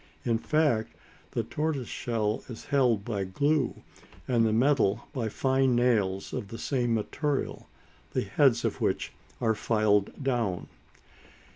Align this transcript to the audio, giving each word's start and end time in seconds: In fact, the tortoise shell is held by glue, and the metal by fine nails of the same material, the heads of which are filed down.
In 0.25 0.39
fact, 0.39 0.95
the 1.29 1.43
tortoise 1.43 1.87
shell 1.87 2.43
is 2.49 2.65
held 2.65 3.05
by 3.05 3.23
glue, 3.23 3.83
and 4.27 4.43
the 4.43 4.51
metal 4.51 5.03
by 5.13 5.29
fine 5.29 5.75
nails 5.75 6.33
of 6.33 6.47
the 6.47 6.57
same 6.57 6.95
material, 6.95 7.69
the 8.13 8.23
heads 8.23 8.65
of 8.65 8.81
which 8.81 9.13
are 9.39 9.53
filed 9.53 10.23
down. 10.23 10.69